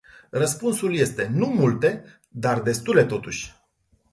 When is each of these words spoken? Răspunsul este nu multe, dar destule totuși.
Răspunsul 0.29 0.95
este 0.95 1.27
nu 1.33 1.45
multe, 1.47 2.03
dar 2.27 2.61
destule 2.61 3.05
totuși. 3.05 3.53